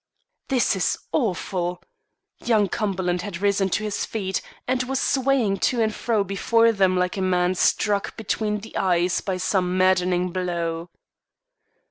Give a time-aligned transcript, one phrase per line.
[0.47, 1.79] "This is awful!"
[2.43, 6.97] Young Cumberland had risen to his feet and was swaying to and fro before them
[6.97, 10.89] like a man struck between the eyes by some maddening blow.